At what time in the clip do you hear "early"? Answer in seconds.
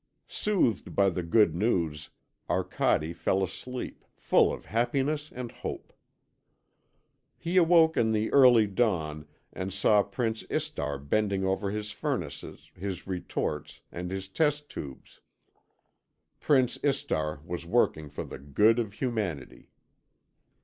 8.33-8.65